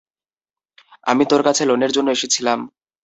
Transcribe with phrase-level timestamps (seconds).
[1.03, 2.59] আমি তোর কাছে লোনের জন্য এসেছিলাম।